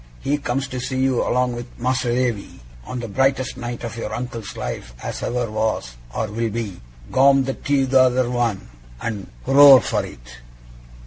He 0.19 0.39
comes 0.39 0.67
to 0.69 0.79
see 0.79 0.97
you, 0.97 1.21
along 1.21 1.53
with 1.55 1.67
Mas'r 1.77 2.09
Davy, 2.11 2.59
on 2.85 2.99
the 3.01 3.07
brightest 3.07 3.55
night 3.55 3.83
of 3.83 3.97
your 3.97 4.11
uncle's 4.15 4.57
life 4.57 4.95
as 5.03 5.21
ever 5.21 5.51
was 5.51 5.95
or 6.11 6.25
will 6.27 6.49
be, 6.49 6.81
Gorm 7.11 7.43
the 7.43 7.53
t'other 7.53 8.27
one, 8.27 8.67
and 8.99 9.27
horroar 9.45 9.79
for 9.79 10.03
it! 10.03 10.39